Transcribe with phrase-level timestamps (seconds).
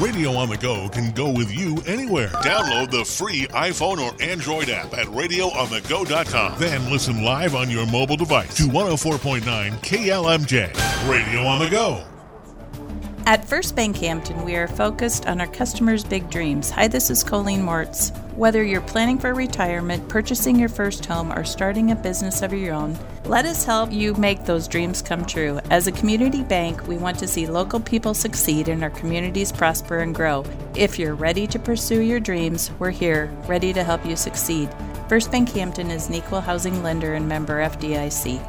[0.00, 2.28] Radio on the Go can go with you anywhere.
[2.28, 6.58] Download the free iPhone or Android app at radioonthego.com.
[6.58, 11.10] Then listen live on your mobile device to 104.9 KLMJ.
[11.10, 12.02] Radio on the Go.
[13.26, 16.70] At First Bank Hampton, we are focused on our customers' big dreams.
[16.70, 18.16] Hi, this is Colleen Mortz.
[18.34, 22.74] Whether you're planning for retirement, purchasing your first home, or starting a business of your
[22.74, 25.60] own, let us help you make those dreams come true.
[25.70, 29.98] As a community bank, we want to see local people succeed and our communities prosper
[29.98, 30.44] and grow.
[30.74, 34.68] If you're ready to pursue your dreams, we're here, ready to help you succeed.
[35.08, 38.40] First Bank Hampton is an equal housing lender and member FDIC.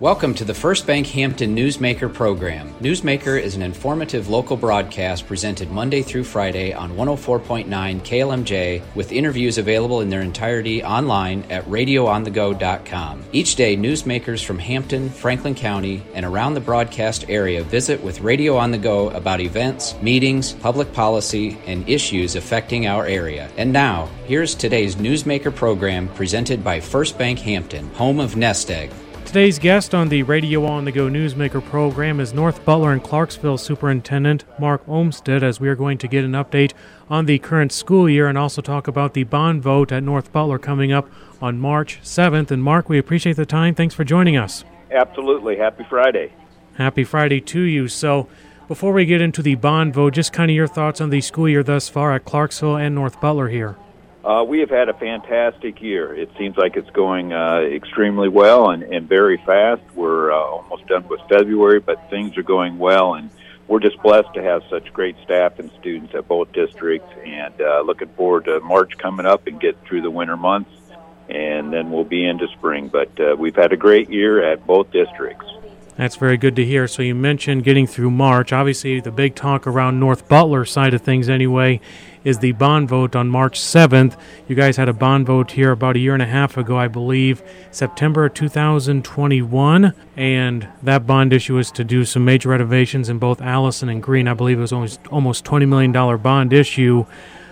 [0.00, 2.72] Welcome to the First Bank Hampton Newsmaker program.
[2.74, 9.58] Newsmaker is an informative local broadcast presented Monday through Friday on 104.9 KLMJ with interviews
[9.58, 13.24] available in their entirety online at radioonthego.com.
[13.32, 18.56] Each day, newsmakers from Hampton, Franklin County, and around the broadcast area visit with Radio
[18.56, 23.50] on the Go about events, meetings, public policy, and issues affecting our area.
[23.56, 28.92] And now, here's today's Newsmaker program presented by First Bank Hampton, home of Nest Egg.
[29.28, 33.58] Today's guest on the Radio on the Go Newsmaker program is North Butler and Clarksville
[33.58, 36.72] Superintendent Mark Olmsted, as we are going to get an update
[37.10, 40.58] on the current school year and also talk about the bond vote at North Butler
[40.58, 41.10] coming up
[41.42, 42.50] on March 7th.
[42.50, 43.74] And Mark, we appreciate the time.
[43.74, 44.64] Thanks for joining us.
[44.90, 45.58] Absolutely.
[45.58, 46.32] Happy Friday.
[46.76, 47.86] Happy Friday to you.
[47.86, 48.28] So,
[48.66, 51.50] before we get into the bond vote, just kind of your thoughts on the school
[51.50, 53.76] year thus far at Clarksville and North Butler here.
[54.24, 56.12] Uh, we have had a fantastic year.
[56.14, 59.82] It seems like it's going uh, extremely well and, and very fast.
[59.94, 63.30] We're uh, almost done with February, but things are going well, and
[63.68, 67.12] we're just blessed to have such great staff and students at both districts.
[67.24, 70.70] And uh, looking forward to March coming up and get through the winter months,
[71.28, 72.88] and then we'll be into spring.
[72.88, 75.46] But uh, we've had a great year at both districts.
[75.98, 76.86] That's very good to hear.
[76.86, 78.52] So you mentioned getting through March.
[78.52, 81.80] Obviously, the big talk around North Butler side of things, anyway,
[82.22, 84.16] is the bond vote on March 7th.
[84.46, 86.86] You guys had a bond vote here about a year and a half ago, I
[86.86, 87.42] believe,
[87.72, 93.88] September 2021, and that bond issue was to do some major renovations in both Allison
[93.88, 94.28] and Greene.
[94.28, 97.06] I believe it was almost almost $20 million bond issue.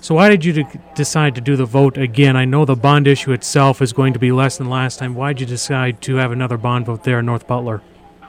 [0.00, 2.36] So why did you decide to do the vote again?
[2.36, 5.16] I know the bond issue itself is going to be less than last time.
[5.16, 7.82] Why did you decide to have another bond vote there in North Butler?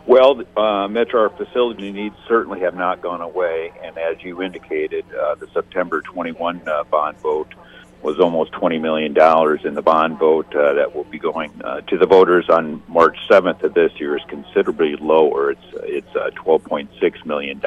[0.10, 5.36] Well, uh, Metro, facility needs certainly have not gone away, and as you indicated, uh,
[5.36, 7.54] the September 21 uh, bond vote
[8.02, 11.96] was almost $20 million, and the bond vote uh, that will be going uh, to
[12.00, 15.52] the voters on March 7th of this year is considerably lower.
[15.52, 17.62] It's it's uh, $12.6 million.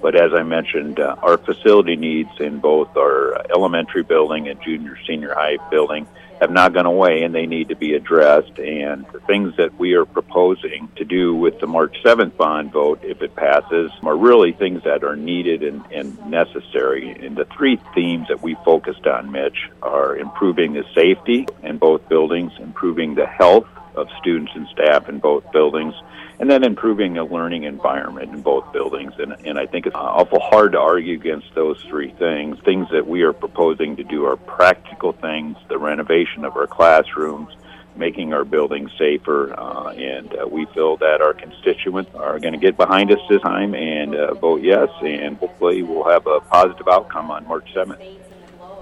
[0.00, 4.98] But as I mentioned, uh, our facility needs in both our elementary building and junior
[5.06, 6.06] senior high building
[6.40, 8.58] have not gone away and they need to be addressed.
[8.58, 13.00] And the things that we are proposing to do with the March 7th bond vote,
[13.02, 17.12] if it passes, are really things that are needed and, and necessary.
[17.12, 22.08] And the three themes that we focused on, Mitch, are improving the safety in both
[22.08, 25.94] buildings, improving the health of students and staff in both buildings,
[26.38, 29.12] and then improving the learning environment in both buildings.
[29.18, 32.58] And, and I think it's awful hard to argue against those three things.
[32.64, 37.54] Things that we are proposing to do are practical things, the renovation of our classrooms,
[37.96, 42.58] making our buildings safer, uh, and uh, we feel that our constituents are going to
[42.58, 46.88] get behind us this time and uh, vote yes, and hopefully we'll have a positive
[46.88, 48.23] outcome on March 7th.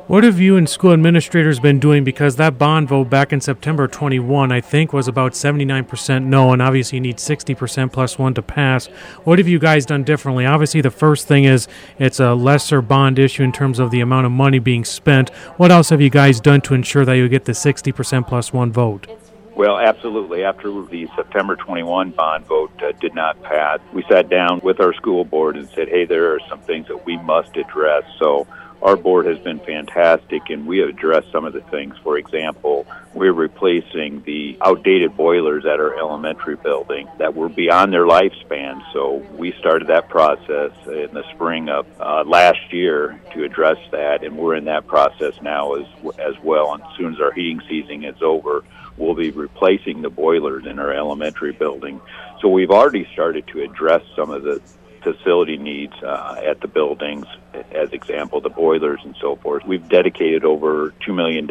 [0.09, 2.03] What have you and school administrators been doing?
[2.03, 6.61] Because that bond vote back in September 21, I think, was about 79% no, and
[6.61, 8.87] obviously you need 60% plus one to pass.
[9.23, 10.45] What have you guys done differently?
[10.45, 11.69] Obviously, the first thing is
[12.01, 15.31] it's a lesser bond issue in terms of the amount of money being spent.
[15.57, 18.73] What else have you guys done to ensure that you get the 60% plus one
[18.73, 19.07] vote?
[19.55, 20.43] Well, absolutely.
[20.43, 24.95] After the September 21 bond vote uh, did not pass, we sat down with our
[24.95, 28.03] school board and said, hey, there are some things that we must address.
[28.19, 28.49] So
[28.83, 31.95] our board has been fantastic and we have addressed some of the things.
[32.03, 38.07] For example, we're replacing the outdated boilers at our elementary building that were beyond their
[38.07, 38.83] lifespan.
[38.93, 44.25] So we started that process in the spring of uh, last year to address that,
[44.25, 45.87] and we're in that process now as
[46.19, 46.75] as well.
[46.75, 48.65] And as soon as our heating season is over,
[48.97, 52.01] we'll be replacing the boilers in our elementary building.
[52.41, 54.61] So we've already started to address some of the
[55.03, 57.27] facility needs uh, at the buildings,
[57.73, 59.65] as example, the boilers and so forth.
[59.67, 61.47] We've dedicated over $2 million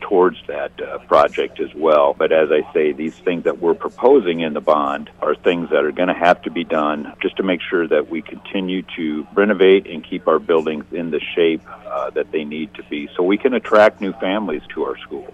[0.00, 2.14] towards that uh, project as well.
[2.14, 5.84] But as I say, these things that we're proposing in the bond are things that
[5.84, 9.26] are going to have to be done just to make sure that we continue to
[9.34, 13.22] renovate and keep our buildings in the shape uh, that they need to be so
[13.22, 15.32] we can attract new families to our schools.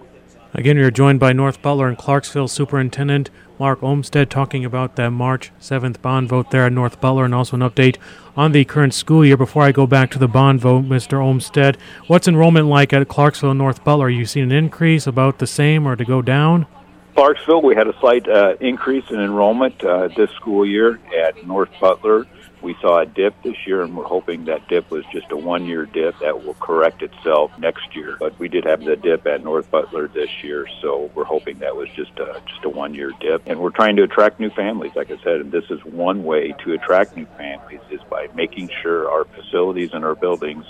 [0.51, 3.29] Again, we are joined by North Butler and Clarksville Superintendent
[3.59, 7.55] Mark Olmstead talking about the March 7th bond vote there at North Butler and also
[7.55, 7.97] an update
[8.35, 9.37] on the current school year.
[9.37, 11.23] Before I go back to the bond vote, Mr.
[11.23, 14.07] Olmstead, what's enrollment like at Clarksville and North Butler?
[14.07, 16.65] Are you seeing an increase, about the same, or to go down?
[17.13, 20.99] Clarksville, we had a slight uh, increase in enrollment uh, this school year.
[21.15, 22.25] At North Butler,
[22.61, 25.85] we saw a dip this year, and we're hoping that dip was just a one-year
[25.85, 28.17] dip that will correct itself next year.
[28.19, 31.75] But we did have the dip at North Butler this year, so we're hoping that
[31.75, 33.43] was just a just a one-year dip.
[33.45, 35.41] And we're trying to attract new families, like I said.
[35.41, 39.91] And this is one way to attract new families is by making sure our facilities
[39.93, 40.65] and our buildings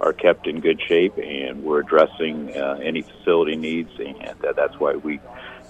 [0.00, 4.94] are kept in good shape, and we're addressing uh, any facility needs, and that's why
[4.96, 5.20] we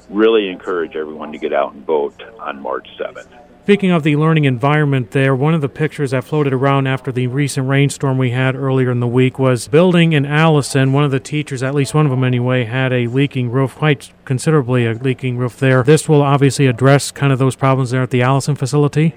[0.08, 3.43] really encourage everyone to get out and vote on March 7th.
[3.64, 7.28] Speaking of the learning environment there, one of the pictures that floated around after the
[7.28, 10.92] recent rainstorm we had earlier in the week was building in Allison.
[10.92, 14.12] One of the teachers, at least one of them anyway, had a leaking roof, quite
[14.26, 15.82] considerably a leaking roof there.
[15.82, 19.14] This will obviously address kind of those problems there at the Allison facility.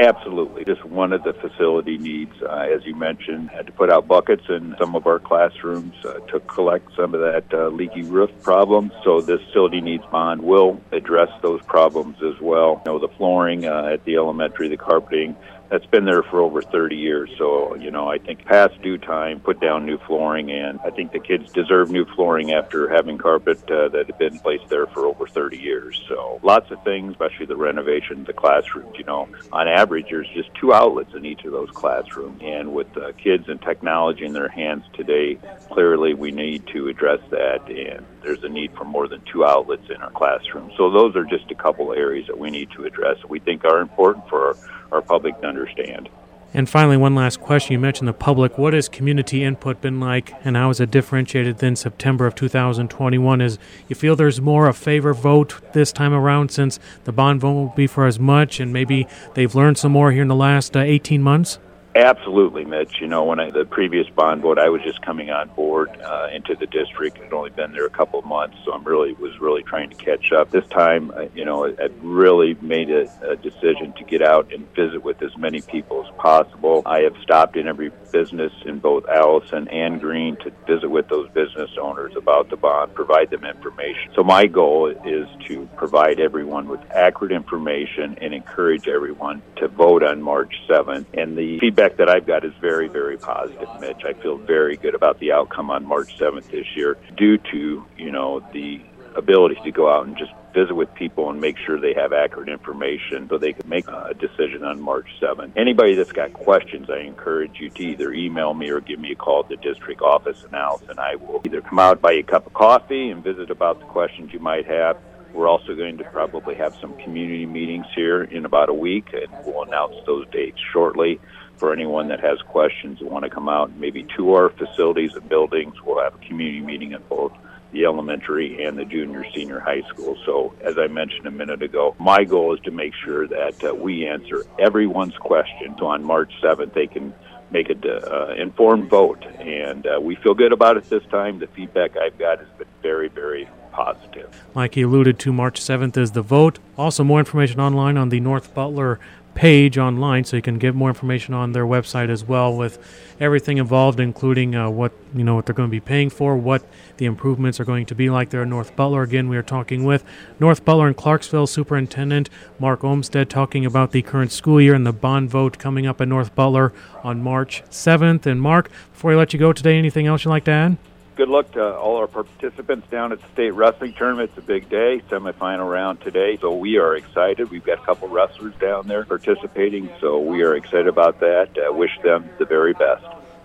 [0.00, 0.64] Absolutely.
[0.64, 4.44] Just one of the facility needs, uh, as you mentioned, had to put out buckets
[4.48, 8.90] in some of our classrooms uh, to collect some of that uh, leaky roof problem.
[9.04, 12.82] So this facility needs bond will address those problems as well.
[12.86, 15.36] You know, the flooring uh, at the elementary, the carpeting,
[15.70, 17.30] that's been there for over 30 years.
[17.38, 21.12] So, you know, I think past due time, put down new flooring, and I think
[21.12, 25.06] the kids deserve new flooring after having carpet uh, that had been placed there for
[25.06, 26.02] over 30 years.
[26.08, 28.96] So, lots of things, especially the renovation the classrooms.
[28.98, 32.94] You know, on average, there's just two outlets in each of those classrooms, and with
[32.96, 35.38] uh, kids and technology in their hands today,
[35.70, 39.88] clearly we need to address that, and there's a need for more than two outlets
[39.88, 40.70] in our classroom.
[40.76, 43.18] So, those are just a couple areas that we need to address.
[43.20, 44.56] That we think are important for our
[44.92, 46.08] our public to understand.
[46.52, 47.74] And finally, one last question.
[47.74, 48.58] You mentioned the public.
[48.58, 53.40] What has community input been like, and how is it differentiated than September of 2021?
[53.40, 57.52] Is you feel there's more a favor vote this time around since the bond vote
[57.52, 60.76] won't be for as much, and maybe they've learned some more here in the last
[60.76, 61.60] uh, 18 months?
[61.94, 63.00] Absolutely, Mitch.
[63.00, 66.28] You know, when I, the previous bond vote, I was just coming on board uh,
[66.32, 67.18] into the district.
[67.18, 69.96] I'd only been there a couple of months, so I'm really was really trying to
[69.96, 70.52] catch up.
[70.52, 74.72] This time, uh, you know, I really made a, a decision to get out and
[74.74, 76.82] visit with as many people as possible.
[76.86, 81.28] I have stopped in every business in both Allison and Greene to visit with those
[81.30, 84.12] business owners about the bond, provide them information.
[84.14, 90.04] So my goal is to provide everyone with accurate information and encourage everyone to vote
[90.04, 91.06] on March 7th.
[91.14, 94.02] And the feedback feedback that I've got is very, very positive, Mitch.
[94.04, 98.12] I feel very good about the outcome on March 7th this year due to, you
[98.12, 98.80] know, the
[99.16, 102.48] ability to go out and just visit with people and make sure they have accurate
[102.48, 105.52] information so they can make a decision on March 7th.
[105.56, 109.16] Anybody that's got questions, I encourage you to either email me or give me a
[109.16, 110.98] call at the district office in Allison.
[110.98, 113.86] I will either come out, buy you a cup of coffee, and visit about the
[113.86, 114.98] questions you might have.
[115.32, 119.30] We're also going to probably have some community meetings here in about a week, and
[119.46, 121.20] we'll announce those dates shortly
[121.60, 125.28] for anyone that has questions and want to come out maybe to our facilities and
[125.28, 125.74] buildings.
[125.84, 127.32] We'll have a community meeting at both
[127.70, 130.16] the elementary and the junior senior high school.
[130.24, 133.74] So, as I mentioned a minute ago, my goal is to make sure that uh,
[133.74, 135.76] we answer everyone's questions.
[135.78, 137.14] So on March 7th, they can
[137.50, 139.24] make an uh, informed vote.
[139.38, 141.38] And uh, we feel good about it this time.
[141.38, 144.44] The feedback I've got has been very, very positive.
[144.54, 146.58] Like he alluded to, March 7th is the vote.
[146.76, 148.98] Also, more information online on the North Butler
[149.34, 152.78] page online, so you can get more information on their website as well, with
[153.18, 156.64] everything involved, including uh, what you know what they're going to be paying for, what
[156.96, 159.02] the improvements are going to be like there in North Butler.
[159.02, 160.04] Again, we are talking with
[160.38, 164.92] North Butler and Clarksville Superintendent Mark Olmstead, talking about the current school year and the
[164.92, 166.72] bond vote coming up in North Butler
[167.02, 168.26] on March 7th.
[168.26, 170.76] And Mark, before I let you go today, anything else you'd like to add?
[171.20, 174.30] Good luck to all our participants down at the state wrestling tournament.
[174.30, 176.38] It's a big day, semifinal round today.
[176.38, 177.50] So we are excited.
[177.50, 181.50] We've got a couple wrestlers down there participating, so we are excited about that.
[181.58, 183.04] Uh, wish them the very best.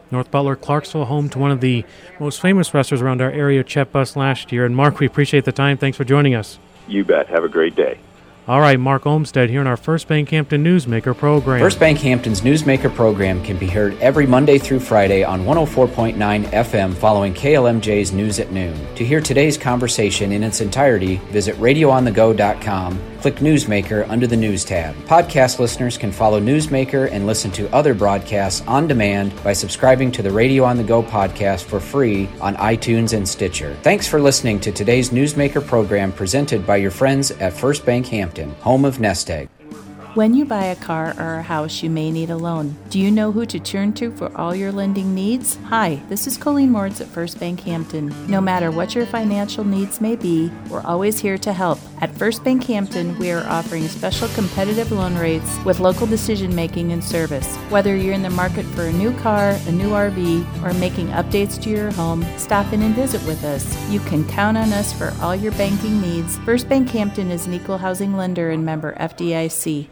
[0.09, 1.83] North Butler, Clarksville, home to one of the
[2.17, 4.65] most famous wrestlers around our area, Chet Bus, last year.
[4.65, 5.75] And Mark, we appreciate the time.
[5.75, 6.57] Thanks for joining us.
[6.87, 7.27] You bet.
[7.27, 7.99] Have a great day.
[8.47, 11.59] All right, Mark Olmstead here in our First Bank Hampton Newsmaker program.
[11.59, 16.15] First Bank Hampton's Newsmaker program can be heard every Monday through Friday on 104.9
[16.51, 18.77] FM following KLMJ's News at Noon.
[18.97, 24.95] To hear today's conversation in its entirety, visit radioonthego.com click Newsmaker under the News tab.
[25.07, 30.21] Podcast listeners can follow Newsmaker and listen to other broadcasts on demand by subscribing to
[30.21, 33.75] the Radio on the Go podcast for free on iTunes and Stitcher.
[33.81, 38.51] Thanks for listening to today's Newsmaker program presented by your friends at First Bank Hampton,
[38.61, 39.49] home of Nest Egg.
[40.15, 42.77] When you buy a car or a house, you may need a loan.
[42.89, 45.57] Do you know who to turn to for all your lending needs?
[45.65, 48.15] Hi, this is Colleen Moritz at First Bank Hampton.
[48.25, 51.79] No matter what your financial needs may be, we're always here to help.
[51.99, 56.93] At First Bank Hampton, we are offering special competitive loan rates with local decision making
[56.93, 57.53] and service.
[57.67, 61.61] Whether you're in the market for a new car, a new RV, or making updates
[61.63, 63.65] to your home, stop in and visit with us.
[63.89, 66.37] You can count on us for all your banking needs.
[66.45, 69.89] First Bank Hampton is an equal housing lender and member FDIC.